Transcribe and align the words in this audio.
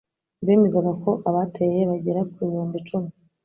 bemezaga 0.45 0.91
ko 1.03 1.11
abateye 1.29 1.81
bagera 1.89 2.21
ku 2.31 2.37
bihumbi 2.47 2.75
icumi 2.81 3.09